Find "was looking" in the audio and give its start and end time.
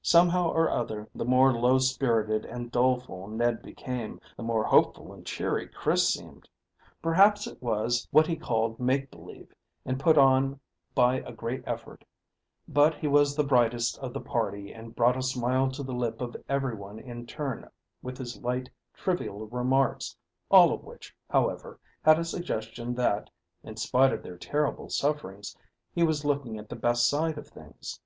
26.02-26.56